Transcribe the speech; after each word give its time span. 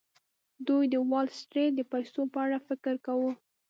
دوی 0.67 0.83
د 0.93 0.95
وال 1.09 1.27
سټریټ 1.39 1.71
د 1.75 1.81
پیسو 1.91 2.21
په 2.33 2.37
اړه 2.45 2.57
فکر 2.67 2.93
کاوه 3.05 3.31